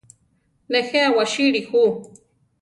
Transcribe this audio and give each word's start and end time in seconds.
Nejé 0.71 0.99
awasíli 1.09 1.59
ju. 1.69 1.85